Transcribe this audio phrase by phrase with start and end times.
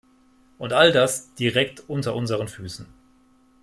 [0.57, 2.87] Und all das direkt unter unseren Füßen.